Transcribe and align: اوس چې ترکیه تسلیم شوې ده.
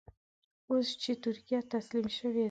اوس 0.69 0.87
چې 1.01 1.11
ترکیه 1.23 1.59
تسلیم 1.73 2.07
شوې 2.17 2.31
ده. 2.39 2.39